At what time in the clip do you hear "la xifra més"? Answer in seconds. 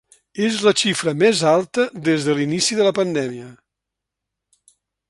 0.67-1.43